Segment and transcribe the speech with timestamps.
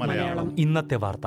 [0.00, 0.56] മലയാളം.
[0.58, 1.26] ഇന്നത്തെ വാർത്ത.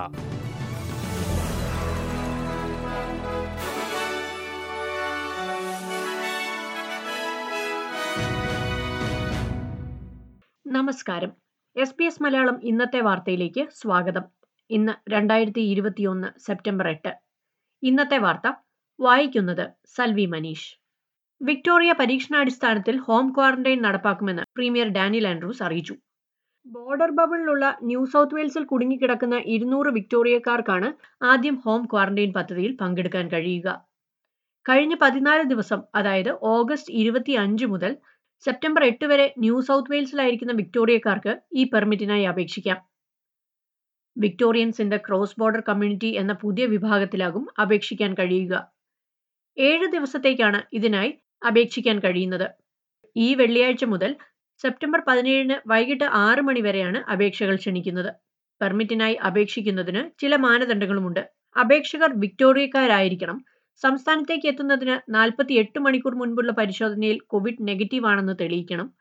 [10.68, 11.32] നമസ്കാരം.
[11.78, 14.24] എസ് പി എസ് മലയാളം ഇന്നത്തെ വാർത്തയിലേക്ക് സ്വാഗതം.
[14.70, 17.20] ഇന്ന് രണ്ടായിരത്തി ഇരുപത്തിയൊന്ന് സെപ്റ്റംബർ എട്ട്.
[17.84, 18.54] ഇന്നത്തെ വാർത്ത
[19.00, 20.87] വായിക്കുന്നത് സൽവി മനീഷ്.
[21.42, 25.96] വിക്ടോറിയ പരീക്ഷണാടിസ്ഥാനത്തിൽ ഹോം ക്വാറന്റൈൻ നടപ്പാക്കുമെന്ന് പ്രീമിയർ ഡാനിയൽ ആൻഡ്രൂസ് അറിയിച്ചു.
[26.66, 30.88] ബോർഡർ ബബിളിലുള്ള ന്യൂ സൗത്ത് വെയിൽസിൽ കുടുങ്ങിക്കിടക്കുന്ന ഇരുന്നൂറ് വിക്ടോറിയക്കാർക്കാണ്
[31.24, 33.68] ആദ്യം ഹോം ക്വാറന്റൈൻ പദ്ധതിയിൽ പങ്കെടുക്കാൻ കഴിയുക.
[34.66, 37.92] കഴിഞ്ഞ പതിനാല് ദിവസം അതായത് ഓഗസ്റ്റ് ഇരുപത്തി അഞ്ച് മുതൽ
[38.46, 42.80] സെപ്റ്റംബർ എട്ട് വരെ ന്യൂ സൗത്ത് വെയിൽസിലായിരിക്കുന്ന വിക്ടോറിയക്കാർക്ക് ഈ പെർമിറ്റിനായി അപേക്ഷിക്കാം.
[44.16, 48.54] Victorians in the cross border community എന്ന പുതിയ വിഭാഗത്തിലാകും അപേക്ഷിക്കാൻ കഴിയുക.
[49.58, 51.12] ഏഴ് ദിവസത്തേക്കാണ് ഇതിനായി
[51.46, 52.48] അപേക്ഷിക്കാൻ കഴിയുന്നത്.
[53.16, 54.16] ഈ വെള്ളിയാഴ്ച മുതൽ
[54.64, 58.12] സെപ്റ്റംബർ പതിനേഴിന് വൈകിട്ട് ആറ് മണി വരെയാണ് അപേക്ഷകൾ ക്ഷണിക്കുന്നത്.
[58.62, 61.30] പെർമിറ്റിനായി അപേക്ഷിക്കുന്നതിന് ചില മാനദണ്ഡങ്ങളുമുണ്ട്.
[61.60, 63.46] അപേക്ഷകർ വിക്ടോറിയക്കാരായിരിക്കണം.
[63.84, 68.94] സംസ്ഥാനത്തേക്ക് എത്തുന്നതിന് നാൽപ്പത്തി എട്ട് മണിക്കൂർ മുൻപുള്ള പരിശോധനയിൽ കോവിഡ് നെഗറ്റീവ് ആണെന്ന് തെളിയിക്കണം.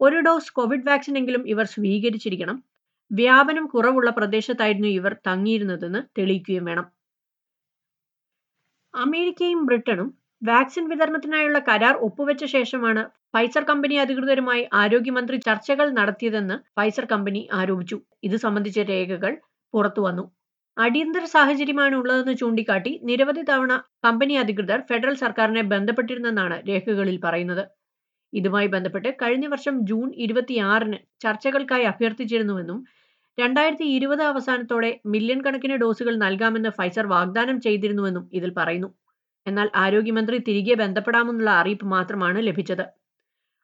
[0.00, 2.64] ഒരു ഡോസ് കോവിഡ് വാക്സിനെങ്കിലും ഇവർ സ്വീകരിച്ചിരിക്കണം.
[3.12, 6.86] വ്യാപനം കുറവുള്ള പ്രദേശത്തായിരുന്നു ഇവർ തങ്ങിയിരുന്നതെന്ന് തെളിയിക്കുകയും വേണം.
[8.94, 13.02] അമേരിക്കയും ബ്രിട്ടനും വാക്സിൻ വിതരണത്തിനായുള്ള കരാർ ഒപ്പുവെച്ച ശേഷമാണ്
[13.34, 17.96] ഫൈസർ കമ്പനി അധികൃതരുമായി ആരോഗ്യമന്ത്രി ചർച്ചകൾ നടത്തിയതെന്ന് ഫൈസർ കമ്പനി ആരോപിച്ചു.
[18.24, 19.32] ഇത് സംബന്ധിച്ച രേഖകൾ
[19.74, 20.24] പുറത്തുവന്നു
[20.76, 23.72] അടിയന്തര സാഹചര്യമാണ് ഉള്ളതെന്ന് ചൂണ്ടിക്കാട്ടി നിരവധി തവണ
[24.04, 27.64] കമ്പനി അധികൃതർ ഫെഡറൽ സർക്കാരിനെ ബന്ധപ്പെട്ടിരുന്നെന്നാണ് രേഖകളിൽ പറയുന്നത്.
[28.32, 32.80] ഇതുമായി ബന്ധപ്പെട്ട് കഴിഞ്ഞ വർഷം ജൂൺ ഇരുപത്തിയാറിന് ചർച്ചകൾക്കായി അഭ്യർത്ഥിച്ചിരുന്നുവെന്നും
[33.38, 38.90] രണ്ടായിരത്തി ഇരുപത് അവസാനത്തോടെ മില്യൺ കണക്കിന് ഡോസുകൾ നൽകാമെന്ന് ഫൈസർ വാഗ്ദാനം ചെയ്തിരുന്നുവെന്നും ഇതിൽ പറയുന്നു.
[39.46, 42.84] എന്നാൽ ആരോഗ്യമന്ത്രി തിരികെ ബന്ധപ്പെടാമെന്നുള്ള അറിയിപ്പ് മാത്രമാണ് ലഭിച്ചത്.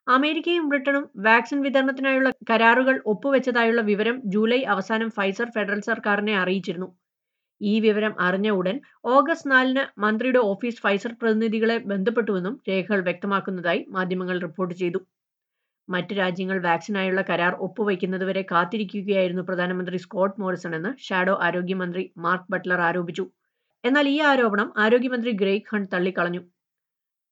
[0.06, 6.88] അമേരിക്കയും ബ്രിട്ടനും വാക്സിൻ വിതരണത്തിനായുള്ള കരാറുകൾ ഒപ്പുവെച്ചതായുള്ള വിവരം ജൂലൈ അവസാനം ഫൈസർ ഫെഡറൽ സർക്കാരിനെ അറിയിച്ചിരുന്നു.
[7.60, 14.74] ഈ വിവരം അറിഞ്ഞ ഉടൻ ഓഗസ്റ്റ് നാലിന് മന്ത്രിയുടെ ഓഫീസ് ഫൈസർ പ്രതിനിധികളെ ബന്ധപ്പെട്ടുവെന്നും രേഖകൾ വ്യക്തമാക്കുന്നതായി മാധ്യമങ്ങൾ റിപ്പോർട്ട്
[14.74, 15.00] ചെയ്തു.
[15.88, 23.24] മറ്റ് രാജ്യങ്ങൾ വാക്സിനായുള്ള കരാർ ഒപ്പുവയ്ക്കുന്നതുവരെ കാത്തിരിക്കുകയായിരുന്നു പ്രധാനമന്ത്രി സ്കോട്ട് മോറിസൺ എന്ന് ഷാഡോ ആരോഗ്യമന്ത്രി മാർക്ക് ബട്ട്ലർ ആരോപിച്ചു.
[23.86, 26.42] എന്നാൽ ഈ ആരോപണം ആരോഗ്യമന്ത്രി ഗ്രേഗ് ഹണ്ട് തള്ളിക്കളഞ്ഞു.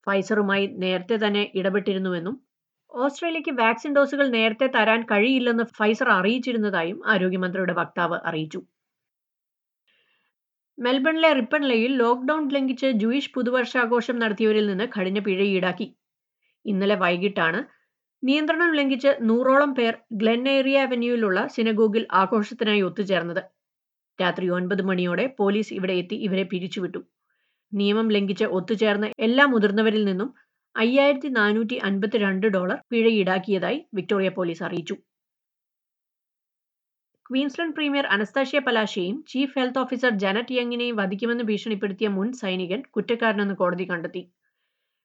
[0.07, 2.35] ഫൈസറുമായി നേരത്തെ തന്നെ ഇടപെട്ടിരുന്നുവെന്നും
[2.95, 8.61] ഓസ്ട്രേലിയക്ക് വാക്സിൻ ഡോസുകൾ നേരത്തെ തരാൻ കഴിയില്ലെന്ന് ഫൈസർ അറിയിച്ചിരുന്നതായും ആരോഗ്യമന്ത്രിയുടെ വക്താവ് അറിയിച്ചു.
[10.79, 15.87] മെൽബണിലെ റിപ്പൺലയിൽ ലോക്ക്ഡൌൺ ലംഘിച്ച് ജൂയിഷ് പുതുവർഷാഘോഷം നടത്തിയവരിൽ നിന്ന് കഠിന പിഴ ഈടാക്കി.
[16.65, 17.61] ഇന്നലെ വൈകിട്ടാണ്
[18.23, 23.54] നിയന്ത്രണം ലംഘിച്ച് നൂറോളം പേർ ഗ്ലെൻ ഏരിയ അവന്യൂവിലുള്ള സിനഗോഗിൽ ആഘോഷത്തിനായി ഒത്തുചേർന്നത്.
[24.19, 27.01] രാത്രി ഒൻപത് മണിയോടെ പോലീസ് ഇവിടെ എത്തി ഇവരെ പിരിച്ചുവിട്ടു.
[27.73, 30.29] നിയമം ലംഘിച്ച് ഒത്തുചേർന്ന എല്ലാ മുതിർന്നവരിൽ നിന്നും
[30.77, 34.95] അയ്യായിരത്തി നാനൂറ്റി അൻപത്തിരണ്ട് ഡോളർ പിഴ ഈടാക്കിയതായി വിക്ടോറിയ പോലീസ് അറിയിച്ചു.
[37.27, 43.85] ക്വീൻസ്ലൻഡ് പ്രീമിയർ അനസ്താഷ്യ പലാശയെയും ചീഫ് ഹെൽത്ത് ഓഫീസർ ജനറ്റ് യങ്ങിനെയും വധിക്കുമെന്ന് ഭീഷണിപ്പെടുത്തിയ മുൻ സൈനികൻ കുറ്റക്കാരനെന്ന് കോടതി
[43.91, 44.23] കണ്ടെത്തി.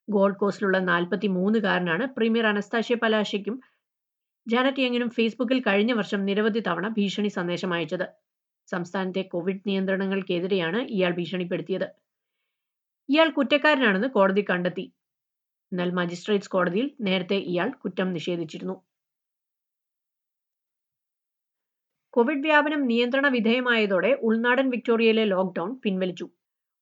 [0.08, 3.56] ഗോൾഡ് കോസ്റ്റിലുള്ള നാൽപ്പത്തി മൂന്നുകാരനാണ് പ്രീമിയർ അനസ്താഷ്യ പലാശയ്ക്കും
[4.48, 8.08] ജാനറ്റ് യങ്ങിനും ഫേസ്ബുക്കിൽ കഴിഞ്ഞ വർഷം നിരവധി തവണ ഭീഷണി സന്ദേശം അയച്ചത്.
[8.72, 11.88] സംസ്ഥാനത്തെ കോവിഡ് നിയന്ത്രണങ്ങൾക്കെതിരെയാണ് ഇയാൾ ഭീഷണിപ്പെടുത്തിയത്.
[13.10, 14.86] ഇയാൾ കുറ്റക്കാരനാണെന്ന് കോടതി കണ്ടെത്തി.
[15.72, 18.76] എന്നാൽ മജിസ്ട്രേറ്റ്സ് കോടതിയിൽ നേരത്തെ ഇയാൾ കുറ്റം നിഷേധിച്ചിരുന്നു.
[22.14, 26.30] കോവിഡ് വ്യാപനം നിയന്ത്രണ വിധേയമായതോടെ ഉൾനാടൻ വിക്ടോറിയയിലെ ലോക്ക്ഡൌൺ പിൻവലിച്ചു.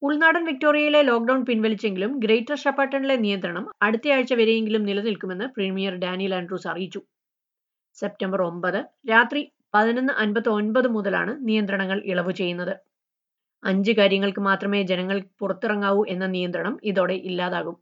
[0.02, 7.02] ഉൾനാടൻ വിക്ടോറിയയിലെ ലോക്ക്ഡൌൺ പിൻവലിച്ചെങ്കിലും ഗ്രേറ്റർ ഷപ്പാട്ടണിലെ നിയന്ത്രണം അടുത്തയാഴ്ച വരെയെങ്കിലും നിലനിൽക്കുമെന്ന് പ്രീമിയർ ഡാനിയൽ ആൻഡ്രൂസ് അറിയിച്ചു.
[7.98, 9.42] സെപ്റ്റംബർ ഒമ്പത് രാത്രി
[9.78, 12.78] പതിനൊന്ന് അൻപത്തി ഒൻപത് മുതലാണ് നിയന്ത്രണങ്ങൾ ഇളവ് ചെയ്യുന്നത്.
[13.64, 17.76] അഞ്ച് കാര്യങ്ങൾക്ക് മാത്രമേ ജനങ്ങൾ പുറത്തിറങ്ങാവൂ എന്ന നിയന്ത്രണം ഇതോടെ ഇല്ലാതാകും.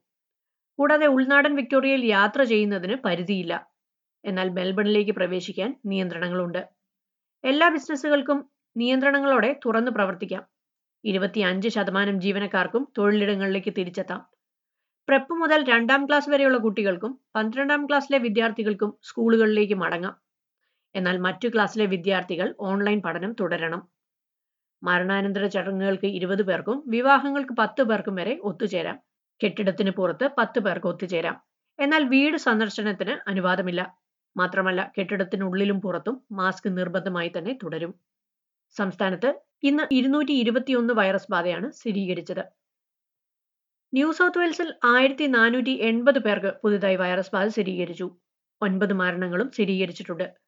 [0.79, 3.67] കൂടാതെ ഉൾനാടൻ വിക്ടോറിയയിൽ യാത്ര ചെയ്യുന്നതിന് പരിധിയില്ല.
[4.25, 6.67] എന്നാൽ മെൽബണിലേക്ക് പ്രവേശിക്കാൻ നിയന്ത്രണങ്ങളുണ്ട്.
[7.43, 10.47] എല്ലാ ബിസിനസ്സുകൾക്കും നിയന്ത്രണങ്ങളോടെ തുറന്നു പ്രവർത്തിക്കാം.
[11.05, 14.25] ഇരുപത്തിയഞ്ച് ശതമാനം ജീവനക്കാർക്കും തൊഴിലിടങ്ങളിലേക്ക് തിരിച്ചെത്താം.
[15.07, 20.24] പ്രെപ്പ് മുതൽ രണ്ടാം ക്ലാസ് വരെയുള്ള കുട്ടികൾക്കും പന്ത്രണ്ടാം ക്ലാസ്സിലെ വിദ്യാർത്ഥികൾക്കും സ്കൂളുകളിലേക്ക് മടങ്ങാം.
[20.95, 23.87] എന്നാൽ മറ്റു ക്ലാസ്സിലെ വിദ്യാർത്ഥികൾ ഓൺലൈൻ പഠനം തുടരണം.
[24.83, 28.99] മരണാനന്തര ചടങ്ങുകൾക്ക് ഇരുപത് പേർക്കും വിവാഹങ്ങൾക്ക് പത്ത് പേർക്കും വരെ ഒത്തുചേരാം.
[29.43, 31.41] കെട്ടിടത്തിന് പുറത്ത് പത്ത് പേർക്ക് ഒത്തുചേരാം.
[31.79, 33.97] എന്നാൽ വീട് സന്ദർശനത്തിന് അനുവാദമില്ല.
[34.37, 37.99] മാത്രമല്ല കെട്ടിടത്തിനുള്ളിലും പുറത്തും മാസ്ക് നിർബന്ധമായി തന്നെ തുടരും.
[38.75, 42.43] സംസ്ഥാനത്ത് ഇന്ന് ഇരുന്നൂറ്റി ഇരുപത്തിയൊന്ന് വൈറസ് ബാധയാണ് സ്ഥിരീകരിച്ചത്.
[43.93, 48.17] ന്യൂ സൗത്ത് വെയിൽസിൽ ആയിരത്തി നാനൂറ്റി എൺപത് പേർക്ക് പുതുതായി വൈറസ് ബാധ സ്ഥിരീകരിച്ചു.
[48.61, 50.44] ഒൻപത് മരണങ്ങളും സ്ഥിരീകരിച്ചിട്ടുണ്ട്.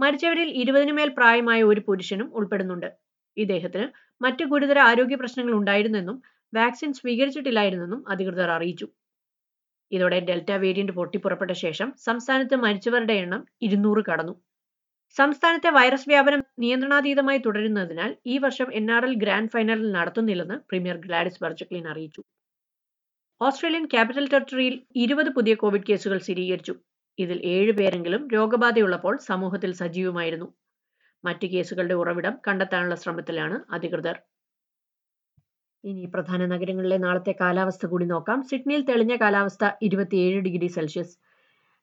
[0.00, 2.90] മരിച്ചവരിൽ ഇരുപതിനു മേൽ പ്രായമായ ഒരു പുരുഷനും ഉൾപ്പെടുന്നുണ്ട്.
[3.36, 3.86] ഇദ്ദേഹത്തിന്
[4.22, 6.22] മറ്റ് ഗുരുതര ആരോഗ്യ പ്രശ്നങ്ങൾ ഉണ്ടായിരുന്നെന്നും
[6.54, 8.86] വാക്സിൻ സ്വീകരിച്ചിട്ടില്ലായിരുന്നെന്നും അധികൃതർ അറിയിച്ചു.
[9.92, 14.34] ഇതോടെ ഡെൽറ്റ വേരിയന്റ് പൊട്ടിപ്പുറപ്പെട്ട ശേഷം സംസ്ഥാനത്ത് മരിച്ചവരുടെ എണ്ണം ഇരുന്നൂറ് കടന്നു.
[15.16, 21.44] സംസ്ഥാനത്തെ വൈറസ് വ്യാപനം നിയന്ത്രണാതീതമായി തുടരുന്നതിനാൽ ഈ വർഷം N R L grand final നടത്തുന്നില്ലെന്ന് premier Gladys
[21.44, 22.22] Berejiklian അറിയിച്ചു.
[23.40, 26.74] ഓസ്ട്രേലിയൻ ക്യാപിറ്റൽ ടെറിട്ടറിയിൽ ഇരുപത് പുതിയ കോവിഡ് കേസുകൾ സ്ഥിരീകരിച്ചു.
[27.20, 30.54] ഇതിൽ ഏഴ് പേരെങ്കിലും രോഗബാധയുള്ളപ്പോൾ സമൂഹത്തിൽ സജീവമായിരുന്നു.
[31.24, 34.20] മറ്റ് കേസുകളുടെ ഉറവിടം കണ്ടെത്താനുള്ള ശ്രമത്തിലാണ് അധികൃതർ.
[35.84, 38.42] ഇനി പ്രധാന നഗരങ്ങളിലെ നാളത്തെ കാലാവസ്ഥ കൂടി നോക്കാം.
[38.42, 41.18] സിഡ്നിയിൽ തെളിഞ്ഞ കാലാവസ്ഥ ഇരുപത്തിയേഴ് ഡിഗ്രി സെൽഷ്യസ്.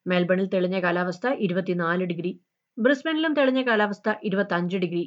[0.07, 2.39] മെൽബണിൽ തെളിഞ്ഞ കാലാവസ്ഥ ഇരുപത്തിനാല് ഡിഗ്രി.
[2.77, 5.05] ബ്രിസ്ബനിലും തെളിഞ്ഞ കാലാവസ്ഥ ഇരുപത്തഞ്ച് ഡിഗ്രി.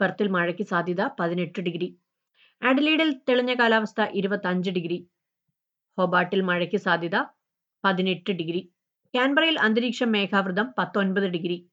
[0.00, 1.88] പെർത്തിൽ മഴയ്ക്ക് സാധ്യത പതിനെട്ട് ഡിഗ്രി.
[2.62, 4.98] ആഡലീഡിൽ തെളിഞ്ഞ കാലാവസ്ഥ ഇരുപത്തഞ്ച് ഡിഗ്രി.
[5.98, 7.16] ഹൊബാട്ടിൽ മഴയ്ക്ക് സാധ്യത
[7.84, 8.62] പതിനെട്ട് ഡിഗ്രി.
[9.16, 11.70] കാൻബറയിൽ അന്തരീക്ഷം മേഘാവൃതം പത്തൊൻപത് ഡിഗ്രി.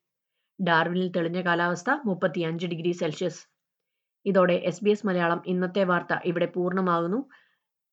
[0.60, 3.42] ഡാർവിനിൽ തെളിഞ്ഞ കാലാവസ്ഥ മുപ്പത്തിയഞ്ച് ഡിഗ്രി സെൽഷ്യസ്.
[4.25, 7.30] ഇതോടെ എസ് ബി എസ് മലയാളം ഇന്നത്തെ വാർത്ത ഇവിടെ പൂർണമാകുന്നു.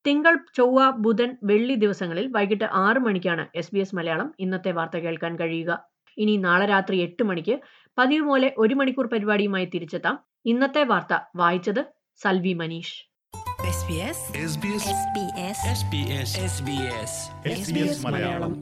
[0.06, 5.38] തിങ്കൾ ചൊവ്വ ബുധൻ വെള്ളി ദിവസങ്ങളിൽ വൈകിട്ട് ആറ് മണിക്കാണ് എസ് ബി എസ് മലയാളം ഇന്നത്തെ വാർത്ത കേൾക്കാൻ
[5.38, 5.70] കഴിയുക.
[6.19, 7.61] ഇനി നാളെ രാത്രി എട്ട് മണിക്ക്
[7.99, 10.19] പതിവ് പോലെ ഒരു മണിക്കൂർ പരിപാടിയുമായി തിരിച്ചെത്താം.
[10.47, 11.82] ഇന്നത്തെ വാർത്ത വായിച്ചത്
[12.20, 13.09] സൽവി മനീഷ്.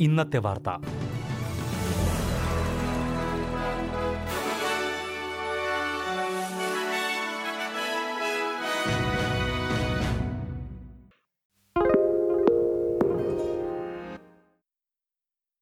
[0.00, 0.68] ഇന്നത്തെ വാർത്ത.